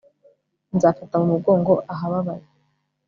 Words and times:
nzafata 0.75 1.15
mu 1.21 1.27
mugongo 1.33 1.73
ahababaye 1.93 2.45